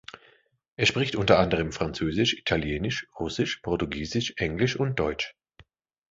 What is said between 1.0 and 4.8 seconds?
unter anderem französisch, italienisch, russisch, portugiesisch, englisch